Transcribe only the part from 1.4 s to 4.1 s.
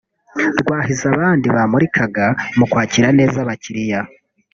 bamurikaga mu kwakira neza abakiriya